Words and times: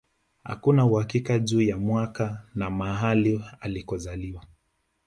Hakuna 0.43 0.85
uhakika 0.85 1.39
juu 1.39 1.61
ya 1.61 1.77
mwaka 1.77 2.41
na 2.55 2.69
mahali 2.69 3.43
alikozaliwa 3.59 4.45